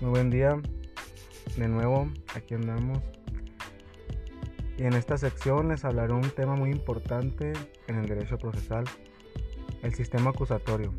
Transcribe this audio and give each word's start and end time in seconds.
Muy 0.00 0.10
buen 0.12 0.30
día. 0.30 0.58
De 1.58 1.68
nuevo, 1.68 2.08
aquí 2.34 2.54
andamos. 2.54 3.00
Y 4.78 4.84
en 4.84 4.94
esta 4.94 5.18
sección 5.18 5.68
les 5.68 5.84
hablaré 5.84 6.14
un 6.14 6.30
tema 6.30 6.56
muy 6.56 6.70
importante 6.70 7.52
en 7.86 7.96
el 7.96 8.06
derecho 8.06 8.38
procesal, 8.38 8.84
el 9.82 9.92
sistema 9.92 10.30
acusatorio. 10.30 10.94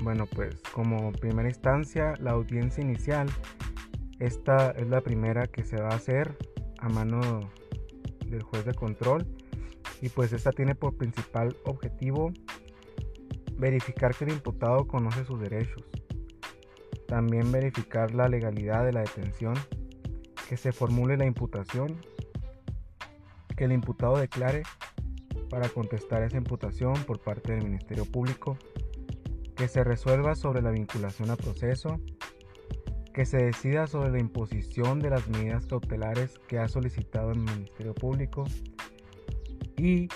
Bueno, 0.00 0.24
pues 0.24 0.62
como 0.72 1.12
primera 1.12 1.46
instancia, 1.46 2.14
la 2.20 2.30
audiencia 2.30 2.82
inicial, 2.82 3.28
esta 4.18 4.70
es 4.70 4.88
la 4.88 5.02
primera 5.02 5.46
que 5.46 5.62
se 5.62 5.76
va 5.76 5.90
a 5.90 5.96
hacer 5.96 6.38
a 6.78 6.88
mano 6.88 7.20
del 8.26 8.42
juez 8.42 8.64
de 8.64 8.72
control 8.72 9.26
y 10.00 10.08
pues 10.08 10.32
esta 10.32 10.52
tiene 10.52 10.74
por 10.74 10.96
principal 10.96 11.54
objetivo 11.66 12.32
verificar 13.58 14.14
que 14.14 14.24
el 14.24 14.32
imputado 14.32 14.88
conoce 14.88 15.26
sus 15.26 15.38
derechos, 15.38 15.84
también 17.06 17.50
verificar 17.52 18.14
la 18.14 18.28
legalidad 18.28 18.84
de 18.84 18.92
la 18.92 19.00
detención, 19.00 19.54
que 20.48 20.56
se 20.56 20.72
formule 20.72 21.16
la 21.16 21.26
imputación, 21.26 22.00
que 23.56 23.64
el 23.64 23.72
imputado 23.72 24.16
declare 24.16 24.62
para 25.48 25.68
contestar 25.68 26.22
esa 26.22 26.36
imputación 26.36 26.94
por 27.04 27.20
parte 27.20 27.52
del 27.52 27.64
Ministerio 27.64 28.04
Público, 28.04 28.58
que 29.56 29.68
se 29.68 29.84
resuelva 29.84 30.34
sobre 30.34 30.62
la 30.62 30.70
vinculación 30.70 31.30
a 31.30 31.36
proceso, 31.36 32.00
que 33.12 33.24
se 33.24 33.36
decida 33.36 33.86
sobre 33.86 34.10
la 34.10 34.18
imposición 34.18 34.98
de 34.98 35.10
las 35.10 35.28
medidas 35.28 35.66
cautelares 35.66 36.40
que 36.48 36.58
ha 36.58 36.66
solicitado 36.66 37.30
el 37.30 37.38
Ministerio 37.38 37.94
Público 37.94 38.44
y 39.76 40.08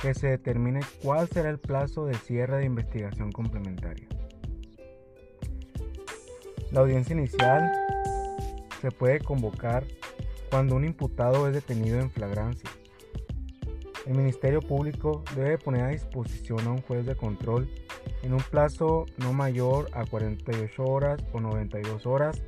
que 0.00 0.14
se 0.14 0.28
determine 0.28 0.80
cuál 1.02 1.28
será 1.28 1.50
el 1.50 1.58
plazo 1.58 2.06
de 2.06 2.14
cierre 2.14 2.58
de 2.58 2.66
investigación 2.66 3.32
complementaria. 3.32 4.06
La 6.74 6.80
audiencia 6.80 7.14
inicial 7.14 7.70
se 8.80 8.90
puede 8.90 9.20
convocar 9.20 9.84
cuando 10.50 10.74
un 10.74 10.84
imputado 10.84 11.46
es 11.46 11.54
detenido 11.54 12.00
en 12.00 12.10
flagrancia. 12.10 12.68
El 14.06 14.16
Ministerio 14.16 14.60
Público 14.60 15.22
debe 15.36 15.56
poner 15.56 15.84
a 15.84 15.90
disposición 15.90 16.66
a 16.66 16.72
un 16.72 16.82
juez 16.82 17.06
de 17.06 17.14
control 17.14 17.70
en 18.24 18.34
un 18.34 18.40
plazo 18.40 19.06
no 19.18 19.32
mayor 19.32 19.88
a 19.92 20.04
48 20.04 20.82
horas 20.82 21.22
o 21.32 21.38
92 21.38 22.06
horas 22.06 22.42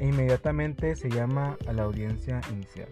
e 0.00 0.06
inmediatamente 0.06 0.96
se 0.96 1.08
llama 1.08 1.56
a 1.68 1.72
la 1.72 1.84
audiencia 1.84 2.40
inicial. 2.52 2.88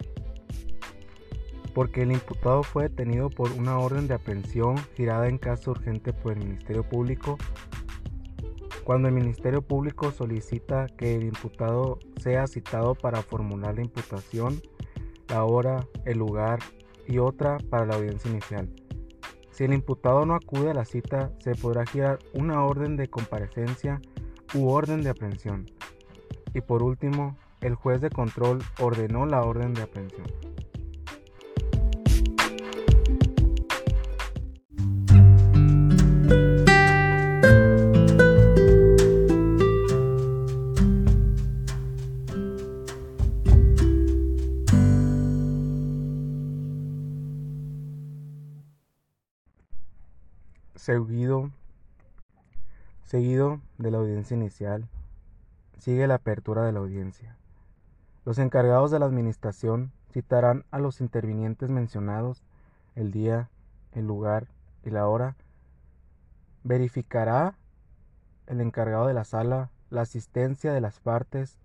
Porque 1.74 2.02
el 2.02 2.12
imputado 2.12 2.62
fue 2.62 2.84
detenido 2.84 3.30
por 3.30 3.50
una 3.50 3.80
orden 3.80 4.06
de 4.06 4.14
aprehensión 4.14 4.76
girada 4.96 5.26
en 5.26 5.38
caso 5.38 5.72
urgente 5.72 6.12
por 6.12 6.34
el 6.34 6.38
Ministerio 6.38 6.84
Público. 6.88 7.36
Cuando 8.86 9.08
el 9.08 9.14
Ministerio 9.14 9.62
Público 9.62 10.12
solicita 10.12 10.86
que 10.86 11.16
el 11.16 11.24
imputado 11.24 11.98
sea 12.18 12.46
citado 12.46 12.94
para 12.94 13.20
formular 13.20 13.74
la 13.74 13.80
imputación, 13.80 14.62
la 15.26 15.42
hora, 15.42 15.84
el 16.04 16.18
lugar 16.18 16.60
y 17.04 17.18
otra 17.18 17.58
para 17.68 17.84
la 17.84 17.96
audiencia 17.96 18.30
inicial. 18.30 18.70
Si 19.50 19.64
el 19.64 19.74
imputado 19.74 20.24
no 20.24 20.36
acude 20.36 20.70
a 20.70 20.74
la 20.74 20.84
cita, 20.84 21.32
se 21.40 21.56
podrá 21.56 21.84
girar 21.84 22.20
una 22.32 22.64
orden 22.64 22.96
de 22.96 23.08
comparecencia 23.08 24.00
u 24.54 24.68
orden 24.68 25.02
de 25.02 25.10
aprehensión. 25.10 25.66
Y 26.54 26.60
por 26.60 26.84
último, 26.84 27.36
el 27.62 27.74
juez 27.74 28.00
de 28.00 28.10
control 28.10 28.60
ordenó 28.78 29.26
la 29.26 29.42
orden 29.42 29.74
de 29.74 29.82
aprehensión. 29.82 30.28
Seguido 53.16 53.62
de 53.78 53.90
la 53.90 53.96
audiencia 53.96 54.36
inicial, 54.36 54.90
sigue 55.78 56.06
la 56.06 56.16
apertura 56.16 56.66
de 56.66 56.72
la 56.72 56.80
audiencia. 56.80 57.34
Los 58.26 58.36
encargados 58.36 58.90
de 58.90 58.98
la 58.98 59.06
administración 59.06 59.90
citarán 60.12 60.66
a 60.70 60.78
los 60.78 61.00
intervinientes 61.00 61.70
mencionados, 61.70 62.42
el 62.94 63.12
día, 63.12 63.48
el 63.92 64.06
lugar 64.06 64.48
y 64.84 64.90
la 64.90 65.08
hora. 65.08 65.34
Verificará 66.62 67.54
el 68.48 68.60
encargado 68.60 69.06
de 69.06 69.14
la 69.14 69.24
sala 69.24 69.70
la 69.88 70.02
asistencia 70.02 70.74
de 70.74 70.82
las 70.82 71.00
partes. 71.00 71.56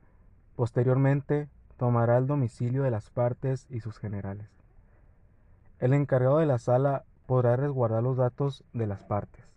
Posteriormente, 0.55 1.49
tomará 1.75 2.17
el 2.17 2.27
domicilio 2.27 2.83
de 2.83 2.91
las 2.91 3.09
partes 3.09 3.67
y 3.69 3.81
sus 3.81 3.97
generales. 3.97 4.47
El 5.79 5.91
encargado 5.91 6.37
de 6.37 6.45
la 6.45 6.59
sala 6.59 7.03
podrá 7.25 7.57
resguardar 7.57 8.03
los 8.03 8.15
datos 8.15 8.63
de 8.71 8.87
las 8.87 9.03
partes. 9.03 9.50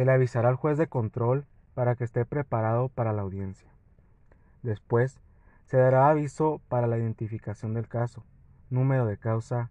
Se 0.00 0.06
le 0.06 0.12
avisará 0.12 0.48
al 0.48 0.56
juez 0.56 0.78
de 0.78 0.86
control 0.86 1.44
para 1.74 1.94
que 1.94 2.04
esté 2.04 2.24
preparado 2.24 2.88
para 2.88 3.12
la 3.12 3.20
audiencia. 3.20 3.68
Después, 4.62 5.20
se 5.66 5.76
dará 5.76 6.08
aviso 6.08 6.62
para 6.70 6.86
la 6.86 6.96
identificación 6.96 7.74
del 7.74 7.86
caso, 7.86 8.24
número 8.70 9.04
de 9.04 9.18
causa, 9.18 9.68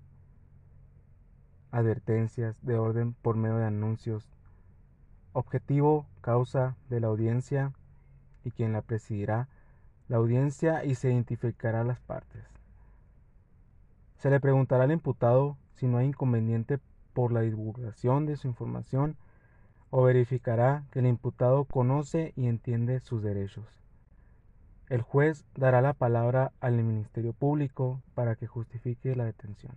advertencias 1.71 2.63
de 2.63 2.77
orden 2.77 3.13
por 3.13 3.37
medio 3.37 3.57
de 3.57 3.65
anuncios, 3.65 4.29
objetivo, 5.33 6.05
causa 6.21 6.75
de 6.91 6.99
la 6.99 7.07
audiencia 7.07 7.73
y 8.43 8.51
quien 8.51 8.71
la 8.71 8.83
presidirá, 8.83 9.47
la 10.09 10.17
audiencia 10.17 10.85
y 10.85 10.93
se 10.93 11.09
identificará 11.09 11.83
las 11.83 12.01
partes. 12.01 12.43
Se 14.19 14.29
le 14.29 14.39
preguntará 14.39 14.83
al 14.83 14.91
imputado 14.91 15.57
si 15.73 15.87
no 15.87 15.97
hay 15.97 16.05
inconveniente 16.05 16.77
por 17.15 17.31
la 17.31 17.41
divulgación 17.41 18.27
de 18.27 18.35
su 18.35 18.47
información 18.47 19.17
o 19.91 20.03
verificará 20.03 20.83
que 20.91 20.99
el 20.99 21.07
imputado 21.07 21.65
conoce 21.65 22.33
y 22.35 22.47
entiende 22.47 22.99
sus 22.99 23.23
derechos. 23.23 23.65
El 24.87 25.01
juez 25.01 25.45
dará 25.55 25.81
la 25.81 25.93
palabra 25.93 26.51
al 26.59 26.81
Ministerio 26.81 27.33
Público 27.33 28.01
para 28.15 28.35
que 28.35 28.47
justifique 28.47 29.15
la 29.15 29.25
detención. 29.25 29.73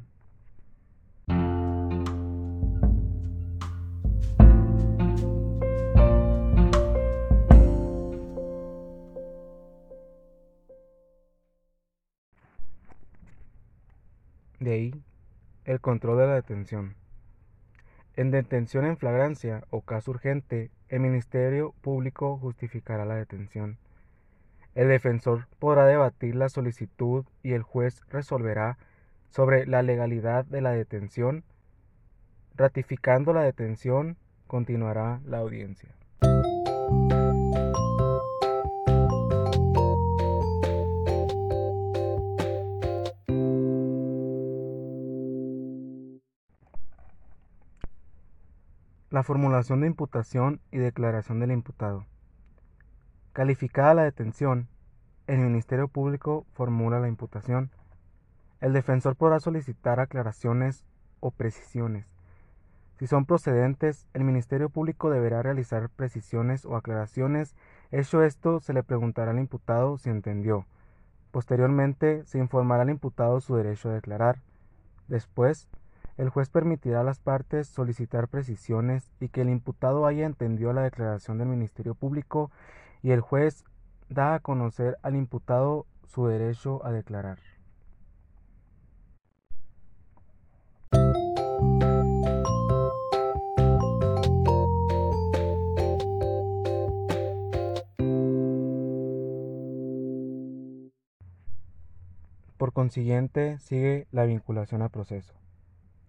De 14.61 14.73
ahí 14.73 15.03
el 15.65 15.81
control 15.81 16.19
de 16.19 16.27
la 16.27 16.35
detención. 16.35 16.95
En 18.15 18.31
detención 18.31 18.85
en 18.85 18.99
flagrancia 18.99 19.65
o 19.71 19.81
caso 19.81 20.11
urgente, 20.11 20.71
el 20.89 21.01
Ministerio 21.01 21.75
Público 21.81 22.37
justificará 22.37 23.07
la 23.07 23.15
detención. 23.15 23.79
El 24.75 24.89
defensor 24.89 25.49
podrá 25.59 25.87
debatir 25.87 26.35
la 26.35 26.51
solicitud 26.51 27.25
y 27.43 27.53
el 27.53 27.63
juez 27.63 28.03
resolverá 28.11 28.77
sobre 29.31 29.67
la 29.67 29.83
legalidad 29.83 30.45
de 30.45 30.61
la 30.61 30.73
detención. 30.73 31.45
Ratificando 32.55 33.33
la 33.33 33.43
detención, 33.43 34.19
continuará 34.47 35.21
la 35.25 35.39
audiencia. 35.39 35.89
La 49.13 49.23
formulación 49.23 49.83
de 49.83 49.89
imputación 49.89 50.63
y 50.71 50.79
declaración 50.79 51.39
del 51.39 51.53
imputado. 51.53 52.07
Calificada 53.35 53.93
la 53.93 54.05
detención, 54.05 54.69
el 55.27 55.41
Ministerio 55.41 55.87
Público 55.87 56.47
formula 56.55 56.99
la 56.99 57.09
imputación. 57.09 57.71
El 58.63 58.73
defensor 58.73 59.15
podrá 59.15 59.39
solicitar 59.39 60.01
aclaraciones 60.01 60.87
o 61.21 61.31
precisiones. 61.31 62.07
Si 62.99 63.07
son 63.07 63.27
procedentes, 63.27 64.07
el 64.15 64.25
Ministerio 64.25 64.71
Público 64.71 65.11
deberá 65.11 65.43
realizar 65.43 65.91
precisiones 65.91 66.65
o 66.65 66.75
aclaraciones. 66.75 67.55
Hecho 67.91 68.23
esto, 68.23 68.61
se 68.61 68.73
le 68.73 68.83
preguntará 68.83 69.33
al 69.33 69.39
imputado 69.41 69.99
si 69.99 70.09
entendió. 70.09 70.65
Posteriormente, 71.33 72.25
se 72.25 72.39
informará 72.39 72.85
al 72.85 72.89
imputado 72.89 73.43
su 73.43 73.57
derecho 73.57 73.91
a 73.91 73.95
declarar. 73.95 74.39
Después, 75.07 75.69
el 76.19 76.29
juez 76.29 76.51
permitirá 76.51 77.01
a 77.01 77.05
las 77.05 77.21
partes 77.21 77.69
solicitar 77.69 78.29
precisiones 78.29 79.11
y 79.21 79.29
que 79.29 79.43
el 79.43 79.51
imputado 79.51 80.07
haya 80.07 80.27
entendido 80.27 80.73
la 80.73 80.83
declaración 80.83 81.39
del 81.39 81.49
Ministerio 81.49 81.95
Público 81.95 82.51
y 83.03 83.11
el 83.11 83.21
juez 83.21 83.65
da 84.09 84.35
a 84.35 84.41
conocer 84.41 84.99
al 85.03 85.17
imputado 85.17 85.87
su 86.07 86.27
derecho 86.27 86.85
a 86.85 86.93
declarar. 86.93 87.39
Por 102.59 102.73
consiguiente, 102.73 103.59
sigue 103.59 104.07
la 104.13 104.25
vinculación 104.25 104.83
a 104.83 104.89
proceso. 104.89 105.42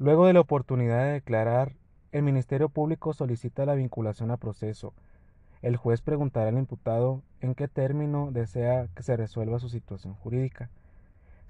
Luego 0.04 0.26
de 0.26 0.34
la 0.34 0.42
oportunidad 0.42 1.06
de 1.06 1.14
declarar, 1.14 1.78
el 2.12 2.24
Ministerio 2.24 2.68
Público 2.68 3.14
solicita 3.14 3.66
la 3.66 3.74
vinculación 3.74 4.32
a 4.32 4.36
proceso. 4.36 4.94
El 5.62 5.78
juez 5.78 6.02
preguntará 6.02 6.50
al 6.50 6.58
imputado 6.58 7.22
en 7.40 7.56
qué 7.56 7.70
término 7.70 8.30
desea 8.30 8.90
que 8.96 9.02
se 9.02 9.16
resuelva 9.16 9.60
su 9.60 9.70
situación 9.70 10.14
jurídica. 10.16 10.70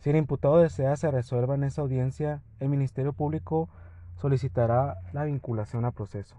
Si 0.02 0.12
el 0.12 0.18
imputado 0.18 0.60
desea 0.60 0.96
se 0.98 1.10
resuelva 1.10 1.56
en 1.56 1.64
esa 1.64 1.82
audiencia, 1.82 2.44
el 2.60 2.70
Ministerio 2.70 3.12
Público 3.12 3.70
solicitará 4.18 4.98
la 5.14 5.24
vinculación 5.24 5.84
a 5.84 5.92
proceso. 5.92 6.36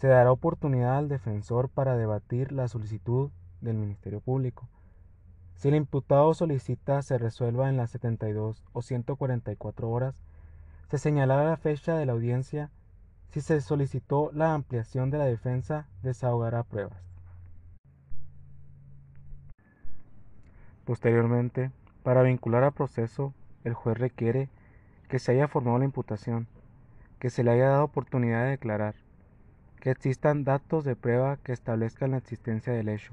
Se 0.00 0.08
dará 0.08 0.32
oportunidad 0.32 0.98
al 0.98 1.08
defensor 1.08 1.68
para 1.68 1.96
debatir 1.96 2.50
la 2.50 2.66
solicitud 2.66 3.30
del 3.60 3.76
Ministerio 3.76 4.18
Público. 4.20 4.66
Si 5.54 5.68
el 5.68 5.76
imputado 5.76 6.34
solicita 6.34 7.00
se 7.02 7.16
resuelva 7.16 7.68
en 7.68 7.76
las 7.76 7.92
72 7.92 8.64
o 8.72 8.82
144 8.82 9.88
horas, 9.88 10.24
se 10.88 10.98
señalará 10.98 11.44
la 11.44 11.56
fecha 11.56 11.96
de 11.96 12.06
la 12.06 12.12
audiencia. 12.12 12.70
Si 13.30 13.40
se 13.40 13.60
solicitó 13.60 14.30
la 14.32 14.54
ampliación 14.54 15.10
de 15.10 15.18
la 15.18 15.24
defensa, 15.24 15.86
desahogará 16.02 16.62
pruebas. 16.62 17.02
Posteriormente, 20.84 21.72
para 22.04 22.22
vincular 22.22 22.62
a 22.62 22.70
proceso, 22.70 23.34
el 23.64 23.74
juez 23.74 23.98
requiere 23.98 24.48
que 25.08 25.18
se 25.18 25.32
haya 25.32 25.48
formado 25.48 25.78
la 25.78 25.84
imputación, 25.84 26.46
que 27.18 27.30
se 27.30 27.42
le 27.42 27.50
haya 27.50 27.68
dado 27.70 27.84
oportunidad 27.84 28.44
de 28.44 28.50
declarar, 28.50 28.94
que 29.80 29.90
existan 29.90 30.44
datos 30.44 30.84
de 30.84 30.94
prueba 30.94 31.36
que 31.38 31.52
establezcan 31.52 32.12
la 32.12 32.18
existencia 32.18 32.72
del 32.72 32.88
hecho, 32.88 33.12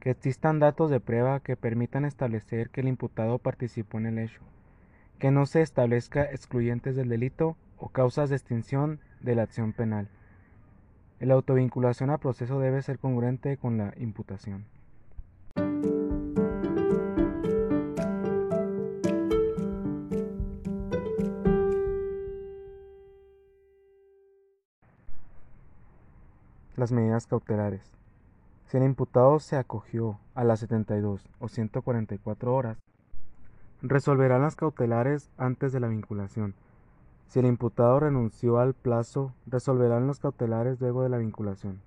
que 0.00 0.10
existan 0.10 0.58
datos 0.58 0.90
de 0.90 1.00
prueba 1.00 1.40
que 1.40 1.56
permitan 1.56 2.06
establecer 2.06 2.70
que 2.70 2.80
el 2.80 2.88
imputado 2.88 3.38
participó 3.38 3.98
en 3.98 4.06
el 4.06 4.18
hecho, 4.18 4.40
que 5.18 5.30
no 5.30 5.46
se 5.46 5.62
establezca 5.62 6.24
excluyentes 6.24 6.96
del 6.96 7.08
delito 7.08 7.56
o 7.78 7.88
causas 7.88 8.30
de 8.30 8.36
extinción 8.36 9.00
de 9.20 9.34
la 9.34 9.42
acción 9.42 9.72
penal. 9.72 10.08
La 11.20 11.34
autovinculación 11.34 12.10
a 12.10 12.18
proceso 12.18 12.60
debe 12.60 12.82
ser 12.82 12.98
congruente 12.98 13.56
con 13.56 13.78
la 13.78 13.94
imputación. 13.96 14.66
Las 26.76 26.92
medidas 26.92 27.26
cautelares. 27.26 27.90
Si 28.66 28.76
el 28.76 28.82
imputado 28.82 29.38
se 29.38 29.56
acogió 29.56 30.18
a 30.34 30.44
las 30.44 30.60
72 30.60 31.26
o 31.38 31.48
144 31.48 32.54
horas, 32.54 32.76
resolverán 33.82 34.42
las 34.42 34.56
cautelares 34.56 35.30
antes 35.36 35.72
de 35.72 35.80
la 35.80 35.88
vinculación. 35.88 36.54
Si 37.28 37.38
el 37.40 37.46
imputado 37.46 38.00
renunció 38.00 38.58
al 38.58 38.74
plazo, 38.74 39.32
resolverán 39.46 40.06
los 40.06 40.20
cautelares 40.20 40.80
luego 40.80 41.02
de 41.02 41.08
la 41.08 41.18
vinculación. 41.18 41.80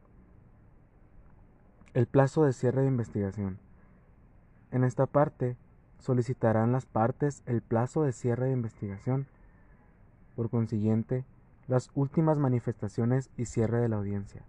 El 1.94 2.06
plazo 2.06 2.44
de 2.44 2.54
cierre 2.54 2.82
de 2.82 2.88
investigación. 2.88 3.58
En 4.72 4.84
esta 4.84 5.06
parte, 5.06 5.56
solicitarán 5.98 6.72
las 6.72 6.86
partes 6.86 7.42
el 7.46 7.62
plazo 7.62 8.04
de 8.04 8.12
cierre 8.12 8.48
de 8.48 8.54
investigación. 8.54 9.28
Por 10.36 10.50
consiguiente, 10.50 11.26
las 11.68 11.90
últimas 11.94 12.38
manifestaciones 12.38 13.30
y 13.38 13.46
cierre 13.46 13.80
de 13.80 13.90
la 13.90 13.98
audiencia. 13.98 14.44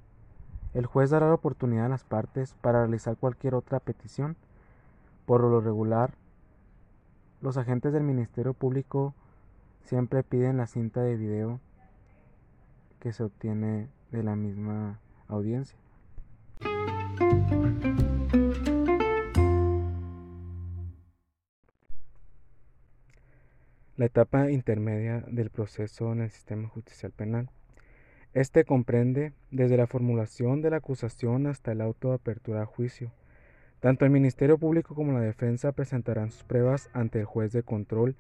El 0.72 0.86
juez 0.86 1.10
dará 1.10 1.28
la 1.28 1.34
oportunidad 1.34 1.86
a 1.86 1.90
las 1.90 2.04
partes 2.04 2.54
para 2.60 2.80
realizar 2.80 3.16
cualquier 3.16 3.54
otra 3.54 3.80
petición. 3.80 4.36
Por 5.26 5.42
lo 5.42 5.60
regular, 5.60 6.14
los 7.40 7.56
agentes 7.56 7.92
del 7.92 8.02
Ministerio 8.02 8.54
Público 8.54 9.14
siempre 9.84 10.22
piden 10.22 10.58
la 10.58 10.66
cinta 10.66 11.02
de 11.02 11.16
video 11.16 11.60
que 13.00 13.12
se 13.12 13.22
obtiene 13.22 13.88
de 14.10 14.22
la 14.22 14.36
misma 14.36 15.00
audiencia. 15.26 15.78
La 23.96 24.06
etapa 24.06 24.50
intermedia 24.50 25.20
del 25.28 25.50
proceso 25.50 26.12
en 26.12 26.22
el 26.22 26.30
sistema 26.30 26.68
judicial 26.68 27.12
penal. 27.12 27.50
Este 28.32 28.64
comprende 28.64 29.32
desde 29.50 29.76
la 29.76 29.86
formulación 29.86 30.62
de 30.62 30.70
la 30.70 30.76
acusación 30.76 31.46
hasta 31.46 31.72
el 31.72 31.80
auto 31.80 32.08
de 32.08 32.14
apertura 32.14 32.62
a 32.62 32.66
juicio. 32.66 33.12
Tanto 33.80 34.04
el 34.04 34.10
Ministerio 34.10 34.58
Público 34.58 34.94
como 34.94 35.12
la 35.12 35.20
defensa 35.20 35.72
presentarán 35.72 36.30
sus 36.30 36.44
pruebas 36.44 36.90
ante 36.92 37.20
el 37.20 37.24
juez 37.24 37.50
de 37.52 37.62
control 37.62 38.14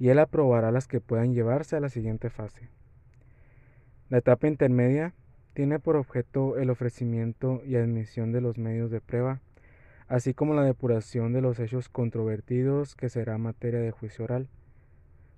y 0.00 0.08
él 0.08 0.18
aprobará 0.18 0.72
las 0.72 0.88
que 0.88 1.00
puedan 1.00 1.32
llevarse 1.32 1.76
a 1.76 1.80
la 1.80 1.88
siguiente 1.88 2.30
fase. 2.30 2.68
La 4.08 4.18
etapa 4.18 4.48
intermedia 4.48 5.14
tiene 5.54 5.78
por 5.78 5.96
objeto 5.96 6.58
el 6.58 6.70
ofrecimiento 6.70 7.62
y 7.64 7.76
admisión 7.76 8.32
de 8.32 8.40
los 8.40 8.58
medios 8.58 8.90
de 8.90 9.00
prueba, 9.00 9.40
así 10.08 10.34
como 10.34 10.54
la 10.54 10.62
depuración 10.62 11.32
de 11.32 11.42
los 11.42 11.60
hechos 11.60 11.88
controvertidos 11.88 12.96
que 12.96 13.08
será 13.08 13.38
materia 13.38 13.80
de 13.80 13.92
juicio 13.92 14.24
oral. 14.24 14.48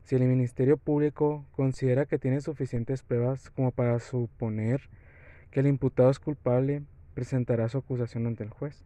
Si 0.05 0.17
el 0.17 0.23
Ministerio 0.23 0.79
Público 0.79 1.45
considera 1.53 2.07
que 2.07 2.19
tiene 2.19 2.41
suficientes 2.41 3.03
pruebas 3.03 3.51
como 3.51 3.73
para 3.73 3.99
suponer 3.99 4.89
que 5.51 5.61
el 5.61 5.67
imputado 5.67 6.11
es 6.11 6.19
culpable, 6.19 6.83
presentará 7.13 7.69
su 7.69 7.79
acusación 7.79 8.27
ante 8.27 8.45
el 8.45 8.51
juez. 8.51 8.85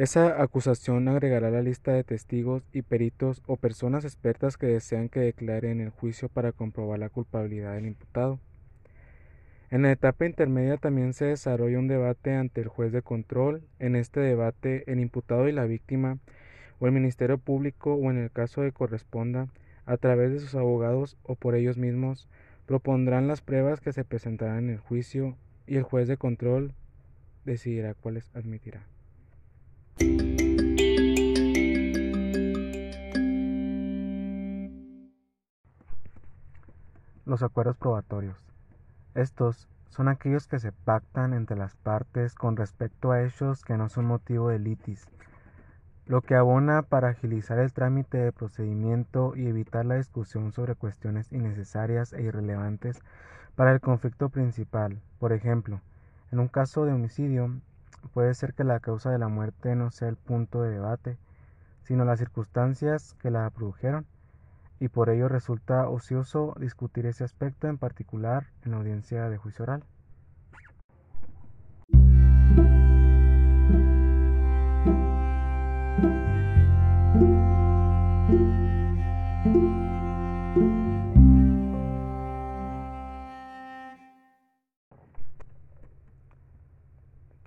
Esa 0.00 0.40
acusación 0.42 1.08
agregará 1.08 1.50
la 1.50 1.60
lista 1.60 1.92
de 1.92 2.04
testigos 2.04 2.62
y 2.72 2.80
peritos 2.80 3.42
o 3.46 3.58
personas 3.58 4.06
expertas 4.06 4.56
que 4.56 4.64
desean 4.64 5.10
que 5.10 5.20
declaren 5.20 5.72
en 5.72 5.80
el 5.88 5.90
juicio 5.90 6.30
para 6.30 6.52
comprobar 6.52 6.98
la 6.98 7.10
culpabilidad 7.10 7.74
del 7.74 7.84
imputado. 7.84 8.40
En 9.70 9.82
la 9.82 9.92
etapa 9.92 10.24
intermedia 10.24 10.78
también 10.78 11.12
se 11.12 11.26
desarrolla 11.26 11.78
un 11.78 11.86
debate 11.86 12.34
ante 12.34 12.62
el 12.62 12.68
juez 12.68 12.92
de 12.92 13.02
control. 13.02 13.62
En 13.78 13.94
este 13.94 14.20
debate, 14.20 14.90
el 14.90 15.00
imputado 15.00 15.48
y 15.48 15.52
la 15.52 15.66
víctima, 15.66 16.16
o 16.78 16.86
el 16.86 16.92
Ministerio 16.92 17.36
Público, 17.36 17.92
o 17.92 18.10
en 18.10 18.16
el 18.16 18.30
caso 18.30 18.62
de 18.62 18.72
corresponda, 18.72 19.48
a 19.84 19.98
través 19.98 20.32
de 20.32 20.38
sus 20.38 20.54
abogados 20.54 21.18
o 21.24 21.34
por 21.34 21.54
ellos 21.54 21.76
mismos, 21.76 22.26
propondrán 22.64 23.28
las 23.28 23.42
pruebas 23.42 23.82
que 23.82 23.92
se 23.92 24.06
presentarán 24.06 24.60
en 24.60 24.70
el 24.70 24.78
juicio 24.78 25.36
y 25.66 25.76
el 25.76 25.82
juez 25.82 26.08
de 26.08 26.16
control 26.16 26.72
decidirá 27.44 27.92
cuáles 27.92 28.30
admitirá. 28.34 28.86
Los 37.24 37.42
acuerdos 37.42 37.76
probatorios. 37.76 38.44
Estos 39.14 39.68
son 39.88 40.08
aquellos 40.08 40.46
que 40.46 40.58
se 40.58 40.72
pactan 40.72 41.34
entre 41.34 41.56
las 41.56 41.76
partes 41.76 42.34
con 42.34 42.56
respecto 42.56 43.12
a 43.12 43.22
hechos 43.22 43.62
que 43.62 43.76
no 43.76 43.88
son 43.88 44.06
motivo 44.06 44.48
de 44.48 44.58
litis 44.58 45.06
lo 46.10 46.22
que 46.22 46.34
abona 46.34 46.82
para 46.82 47.10
agilizar 47.10 47.60
el 47.60 47.72
trámite 47.72 48.18
de 48.18 48.32
procedimiento 48.32 49.36
y 49.36 49.46
evitar 49.46 49.86
la 49.86 49.94
discusión 49.94 50.50
sobre 50.50 50.74
cuestiones 50.74 51.32
innecesarias 51.32 52.12
e 52.12 52.22
irrelevantes 52.22 53.00
para 53.54 53.70
el 53.70 53.80
conflicto 53.80 54.28
principal. 54.28 55.00
Por 55.20 55.32
ejemplo, 55.32 55.80
en 56.32 56.40
un 56.40 56.48
caso 56.48 56.84
de 56.84 56.92
homicidio, 56.92 57.60
puede 58.08 58.34
ser 58.34 58.54
que 58.54 58.64
la 58.64 58.80
causa 58.80 59.10
de 59.10 59.18
la 59.18 59.28
muerte 59.28 59.74
no 59.76 59.90
sea 59.90 60.08
el 60.08 60.16
punto 60.16 60.62
de 60.62 60.70
debate, 60.70 61.18
sino 61.82 62.04
las 62.04 62.18
circunstancias 62.18 63.14
que 63.20 63.30
la 63.30 63.48
produjeron, 63.50 64.06
y 64.78 64.88
por 64.88 65.10
ello 65.10 65.28
resulta 65.28 65.88
ocioso 65.88 66.54
discutir 66.58 67.06
ese 67.06 67.24
aspecto 67.24 67.68
en 67.68 67.78
particular 67.78 68.46
en 68.64 68.72
la 68.72 68.78
audiencia 68.78 69.28
de 69.28 69.36
juicio 69.36 69.64
oral. 69.64 69.84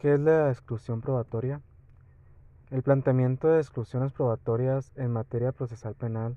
¿Qué 0.03 0.15
es 0.15 0.19
la 0.19 0.49
exclusión 0.49 0.99
probatoria? 0.99 1.61
El 2.71 2.83
planteamiento 2.83 3.47
de 3.47 3.61
exclusiones 3.61 4.11
probatorias 4.11 4.91
en 4.97 5.11
materia 5.11 5.53
procesal 5.53 5.95
penal 5.95 6.35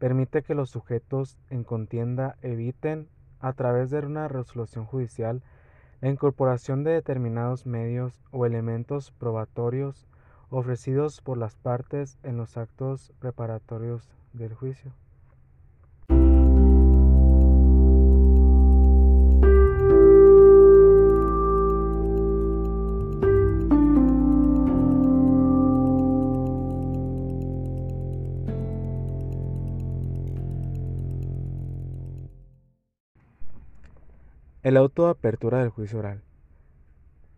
permite 0.00 0.42
que 0.42 0.56
los 0.56 0.70
sujetos 0.70 1.38
en 1.48 1.62
contienda 1.62 2.34
eviten, 2.42 3.08
a 3.38 3.52
través 3.52 3.90
de 3.90 4.00
una 4.00 4.26
resolución 4.26 4.86
judicial, 4.86 5.44
la 6.00 6.08
incorporación 6.08 6.82
de 6.82 6.94
determinados 6.94 7.64
medios 7.64 8.24
o 8.32 8.44
elementos 8.44 9.12
probatorios 9.12 10.08
ofrecidos 10.50 11.20
por 11.20 11.38
las 11.38 11.54
partes 11.54 12.18
en 12.24 12.36
los 12.36 12.56
actos 12.56 13.12
preparatorios 13.20 14.10
del 14.32 14.52
juicio. 14.52 14.90
El 34.66 34.76
auto 34.76 35.04
de 35.04 35.12
apertura 35.12 35.60
del 35.60 35.68
juicio 35.68 36.00
oral. 36.00 36.22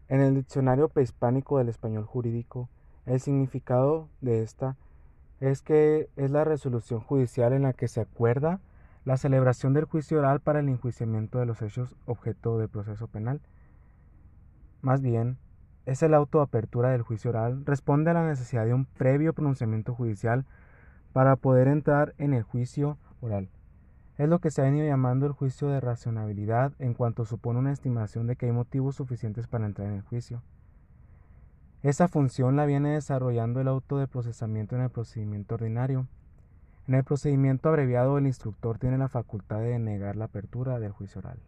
En 0.08 0.22
el 0.22 0.34
diccionario 0.34 0.88
prehispánico 0.88 1.58
del 1.58 1.68
español 1.68 2.06
jurídico, 2.06 2.70
el 3.04 3.20
significado 3.20 4.08
de 4.22 4.42
esta 4.42 4.76
es 5.38 5.60
que 5.60 6.08
es 6.16 6.30
la 6.30 6.44
resolución 6.44 7.00
judicial 7.00 7.52
en 7.52 7.64
la 7.64 7.74
que 7.74 7.86
se 7.86 8.00
acuerda 8.00 8.60
la 9.04 9.18
celebración 9.18 9.74
del 9.74 9.84
juicio 9.84 10.20
oral 10.20 10.40
para 10.40 10.60
el 10.60 10.70
enjuiciamiento 10.70 11.38
de 11.38 11.44
los 11.44 11.60
hechos 11.60 11.94
objeto 12.06 12.56
del 12.56 12.70
proceso 12.70 13.08
penal. 13.08 13.42
Más 14.80 15.02
bien, 15.02 15.36
es 15.84 16.02
el 16.02 16.14
auto 16.14 16.38
de 16.38 16.44
apertura 16.44 16.92
del 16.92 17.02
juicio 17.02 17.28
oral, 17.28 17.66
responde 17.66 18.10
a 18.10 18.14
la 18.14 18.26
necesidad 18.26 18.64
de 18.64 18.72
un 18.72 18.86
previo 18.86 19.34
pronunciamiento 19.34 19.94
judicial 19.94 20.46
para 21.12 21.36
poder 21.36 21.68
entrar 21.68 22.14
en 22.16 22.32
el 22.32 22.42
juicio 22.42 22.96
oral. 23.20 23.50
Es 24.18 24.28
lo 24.28 24.40
que 24.40 24.50
se 24.50 24.60
ha 24.60 24.64
venido 24.64 24.84
llamando 24.84 25.26
el 25.26 25.32
juicio 25.32 25.68
de 25.68 25.80
racionalidad 25.80 26.72
en 26.80 26.92
cuanto 26.92 27.24
supone 27.24 27.60
una 27.60 27.70
estimación 27.70 28.26
de 28.26 28.34
que 28.34 28.46
hay 28.46 28.52
motivos 28.52 28.96
suficientes 28.96 29.46
para 29.46 29.64
entrar 29.64 29.86
en 29.86 29.94
el 29.94 30.02
juicio. 30.02 30.42
Esa 31.84 32.08
función 32.08 32.56
la 32.56 32.66
viene 32.66 32.90
desarrollando 32.90 33.60
el 33.60 33.68
auto 33.68 33.96
de 33.98 34.08
procesamiento 34.08 34.74
en 34.74 34.82
el 34.82 34.90
procedimiento 34.90 35.54
ordinario. 35.54 36.08
En 36.88 36.96
el 36.96 37.04
procedimiento 37.04 37.68
abreviado 37.68 38.18
el 38.18 38.26
instructor 38.26 38.78
tiene 38.78 38.98
la 38.98 39.08
facultad 39.08 39.60
de 39.60 39.78
negar 39.78 40.16
la 40.16 40.24
apertura 40.24 40.80
del 40.80 40.90
juicio 40.90 41.20
oral. 41.20 41.38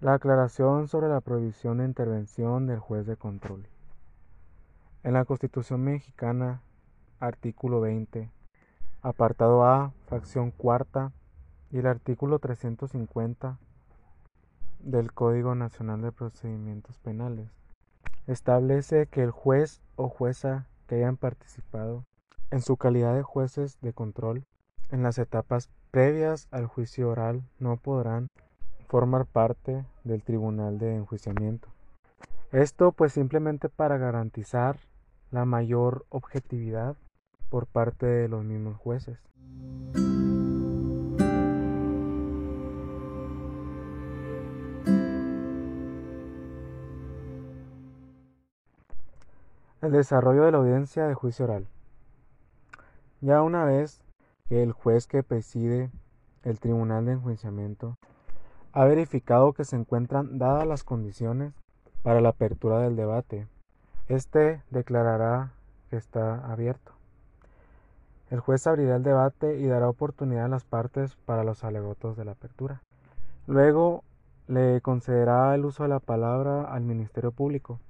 La 0.00 0.14
aclaración 0.14 0.88
sobre 0.88 1.08
la 1.08 1.20
prohibición 1.20 1.76
de 1.76 1.84
intervención 1.84 2.66
del 2.66 2.78
juez 2.78 3.04
de 3.04 3.18
control. 3.18 3.66
En 5.02 5.12
la 5.12 5.26
Constitución 5.26 5.84
mexicana, 5.84 6.62
artículo 7.18 7.82
20, 7.82 8.30
apartado 9.02 9.66
A, 9.66 9.92
fracción 10.06 10.52
cuarta, 10.52 11.12
y 11.70 11.80
el 11.80 11.86
artículo 11.86 12.38
350 12.38 13.58
del 14.78 15.12
Código 15.12 15.54
Nacional 15.54 16.00
de 16.00 16.12
Procedimientos 16.12 16.96
Penales, 16.96 17.50
establece 18.26 19.06
que 19.06 19.22
el 19.22 19.30
juez 19.30 19.82
o 19.96 20.08
jueza 20.08 20.66
que 20.86 20.94
hayan 20.94 21.18
participado 21.18 22.04
en 22.50 22.62
su 22.62 22.78
calidad 22.78 23.14
de 23.14 23.22
jueces 23.22 23.78
de 23.82 23.92
control 23.92 24.44
en 24.90 25.02
las 25.02 25.18
etapas 25.18 25.68
previas 25.90 26.48
al 26.52 26.64
juicio 26.64 27.10
oral 27.10 27.42
no 27.58 27.76
podrán 27.76 28.28
formar 28.90 29.24
parte 29.24 29.84
del 30.02 30.24
tribunal 30.24 30.80
de 30.80 30.96
enjuiciamiento. 30.96 31.68
Esto 32.50 32.90
pues 32.90 33.12
simplemente 33.12 33.68
para 33.68 33.98
garantizar 33.98 34.80
la 35.30 35.44
mayor 35.44 36.06
objetividad 36.08 36.96
por 37.50 37.66
parte 37.66 38.06
de 38.06 38.26
los 38.26 38.44
mismos 38.44 38.76
jueces. 38.78 39.16
El 49.82 49.92
desarrollo 49.92 50.42
de 50.42 50.50
la 50.50 50.58
audiencia 50.58 51.06
de 51.06 51.14
juicio 51.14 51.44
oral. 51.44 51.68
Ya 53.20 53.40
una 53.42 53.64
vez 53.64 54.00
que 54.48 54.64
el 54.64 54.72
juez 54.72 55.06
que 55.06 55.22
preside 55.22 55.92
el 56.42 56.58
tribunal 56.58 57.06
de 57.06 57.12
enjuiciamiento 57.12 57.96
ha 58.72 58.84
verificado 58.84 59.52
que 59.52 59.64
se 59.64 59.76
encuentran 59.76 60.38
dadas 60.38 60.66
las 60.66 60.84
condiciones 60.84 61.52
para 62.02 62.20
la 62.20 62.30
apertura 62.30 62.78
del 62.80 62.96
debate. 62.96 63.48
Este 64.08 64.62
declarará 64.70 65.52
que 65.88 65.96
está 65.96 66.50
abierto. 66.50 66.92
El 68.30 68.38
juez 68.38 68.66
abrirá 68.66 68.96
el 68.96 69.02
debate 69.02 69.58
y 69.58 69.66
dará 69.66 69.88
oportunidad 69.88 70.44
a 70.44 70.48
las 70.48 70.64
partes 70.64 71.16
para 71.26 71.42
los 71.42 71.64
alegatos 71.64 72.16
de 72.16 72.24
la 72.24 72.32
apertura. 72.32 72.80
Luego 73.48 74.04
le 74.46 74.80
concederá 74.82 75.54
el 75.54 75.64
uso 75.64 75.82
de 75.82 75.88
la 75.88 75.98
palabra 75.98 76.62
al 76.62 76.82
Ministerio 76.82 77.32
Público 77.32 77.80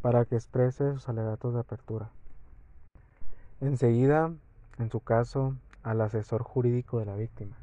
para 0.00 0.24
que 0.24 0.36
exprese 0.36 0.94
sus 0.94 1.08
alegatos 1.08 1.52
de 1.52 1.60
apertura. 1.60 2.08
Enseguida, 3.60 4.32
en 4.78 4.90
su 4.90 5.00
caso, 5.00 5.54
al 5.82 6.00
asesor 6.00 6.42
jurídico 6.42 6.98
de 6.98 7.06
la 7.06 7.16
víctima 7.16 7.56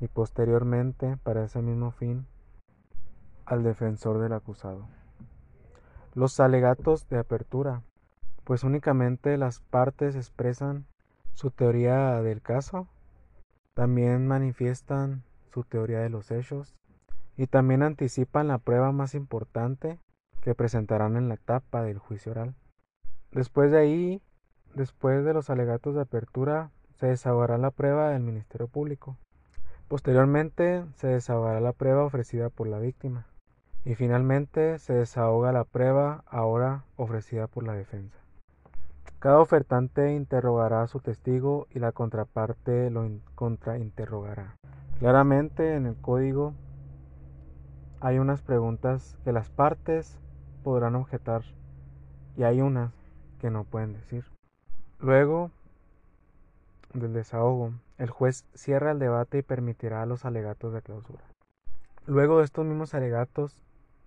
y 0.00 0.08
posteriormente, 0.08 1.16
para 1.22 1.44
ese 1.44 1.62
mismo 1.62 1.90
fin, 1.90 2.26
al 3.44 3.62
defensor 3.62 4.18
del 4.18 4.32
acusado. 4.32 4.88
Los 6.14 6.40
alegatos 6.40 7.08
de 7.08 7.18
apertura, 7.18 7.82
pues 8.44 8.64
únicamente 8.64 9.36
las 9.36 9.60
partes 9.60 10.16
expresan 10.16 10.86
su 11.34 11.50
teoría 11.50 12.22
del 12.22 12.42
caso, 12.42 12.88
también 13.74 14.26
manifiestan 14.26 15.22
su 15.52 15.64
teoría 15.64 16.00
de 16.00 16.08
los 16.08 16.30
hechos 16.30 16.74
y 17.36 17.46
también 17.46 17.82
anticipan 17.82 18.48
la 18.48 18.58
prueba 18.58 18.92
más 18.92 19.14
importante 19.14 20.00
que 20.40 20.54
presentarán 20.54 21.16
en 21.16 21.28
la 21.28 21.34
etapa 21.34 21.82
del 21.82 21.98
juicio 21.98 22.32
oral. 22.32 22.54
Después 23.32 23.70
de 23.70 23.78
ahí, 23.78 24.22
después 24.74 25.24
de 25.24 25.34
los 25.34 25.50
alegatos 25.50 25.94
de 25.94 26.02
apertura, 26.02 26.70
se 26.94 27.08
desahogará 27.08 27.58
la 27.58 27.70
prueba 27.70 28.10
del 28.10 28.22
Ministerio 28.22 28.68
Público. 28.68 29.18
Posteriormente 29.88 30.84
se 30.96 31.06
desahogará 31.06 31.60
la 31.60 31.72
prueba 31.72 32.04
ofrecida 32.04 32.50
por 32.50 32.66
la 32.66 32.80
víctima 32.80 33.26
y 33.84 33.94
finalmente 33.94 34.80
se 34.80 34.94
desahoga 34.94 35.52
la 35.52 35.62
prueba 35.62 36.24
ahora 36.26 36.84
ofrecida 36.96 37.46
por 37.46 37.62
la 37.62 37.74
defensa. 37.74 38.18
Cada 39.20 39.38
ofertante 39.38 40.12
interrogará 40.12 40.82
a 40.82 40.88
su 40.88 40.98
testigo 40.98 41.68
y 41.70 41.78
la 41.78 41.92
contraparte 41.92 42.90
lo 42.90 43.08
contrainterrogará. 43.36 44.56
Claramente 44.98 45.74
en 45.74 45.86
el 45.86 45.94
código 45.94 46.52
hay 48.00 48.18
unas 48.18 48.42
preguntas 48.42 49.16
que 49.24 49.32
las 49.32 49.50
partes 49.50 50.18
podrán 50.64 50.96
objetar 50.96 51.42
y 52.36 52.42
hay 52.42 52.60
unas 52.60 52.92
que 53.40 53.50
no 53.50 53.62
pueden 53.62 53.92
decir. 53.92 54.24
Luego 54.98 55.52
del 56.92 57.12
desahogo, 57.12 57.72
el 57.98 58.10
juez 58.10 58.44
cierra 58.54 58.92
el 58.92 58.98
debate 58.98 59.38
y 59.38 59.42
permitirá 59.42 60.04
los 60.06 60.24
alegatos 60.24 60.72
de 60.72 60.82
clausura. 60.82 61.24
Luego 62.06 62.38
de 62.38 62.44
estos 62.44 62.64
mismos 62.64 62.94
alegatos, 62.94 63.60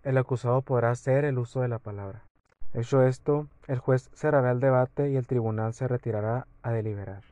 el 0.03 0.17
acusado 0.17 0.61
podrá 0.61 0.91
hacer 0.91 1.25
el 1.25 1.37
uso 1.37 1.61
de 1.61 1.67
la 1.67 1.79
palabra. 1.79 2.23
Hecho 2.73 3.03
esto, 3.03 3.47
el 3.67 3.79
juez 3.79 4.09
cerrará 4.13 4.51
el 4.51 4.59
debate 4.59 5.09
y 5.09 5.15
el 5.15 5.27
tribunal 5.27 5.73
se 5.73 5.87
retirará 5.87 6.47
a 6.61 6.71
deliberar. 6.71 7.23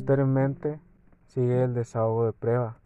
Posteriormente 0.00 0.80
sigue 1.26 1.62
el 1.62 1.74
desahogo 1.74 2.24
de 2.24 2.32
prueba, 2.32 2.78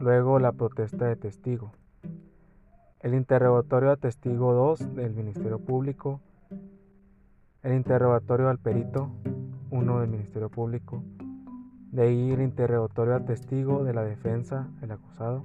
luego 0.00 0.38
la 0.38 0.52
protesta 0.52 1.04
de 1.04 1.16
testigo, 1.16 1.72
el 3.00 3.12
interrogatorio 3.12 3.90
a 3.90 3.96
testigo 3.96 4.54
2 4.54 4.94
del 4.94 5.12
Ministerio 5.12 5.58
Público, 5.58 6.22
el 7.62 7.74
interrogatorio 7.74 8.48
al 8.48 8.56
perito 8.56 9.10
1 9.70 10.00
del 10.00 10.08
Ministerio 10.08 10.48
Público, 10.48 11.02
de 11.92 12.02
ahí 12.04 12.30
el 12.30 12.40
interrogatorio 12.40 13.14
a 13.14 13.20
testigo 13.26 13.84
de 13.84 13.92
la 13.92 14.02
defensa, 14.02 14.66
el 14.80 14.92
acusado, 14.92 15.42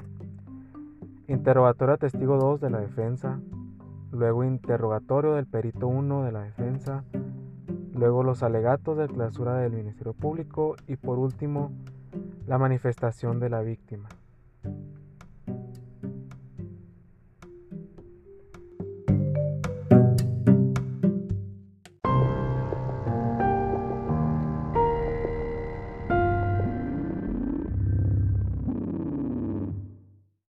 interrogatorio 1.28 1.96
a 1.96 1.98
testigo 1.98 2.38
2 2.38 2.62
de 2.62 2.70
la 2.70 2.80
defensa, 2.80 3.42
luego 4.14 4.46
interrogatorio 4.46 5.34
del 5.34 5.46
perito 5.46 5.90
1 5.90 6.24
de 6.24 6.32
la 6.32 6.44
defensa, 6.44 7.04
luego 7.94 8.24
los 8.24 8.44
alegatos 8.44 8.98
de 8.98 9.08
clausura 9.08 9.56
del 9.58 9.72
Ministerio 9.72 10.14
Público 10.14 10.76
y 10.88 10.96
por 10.96 11.20
último 11.20 11.72
la 12.48 12.58
manifestación 12.58 13.40
de 13.40 13.50
la 13.50 13.62
víctima. 13.62 14.10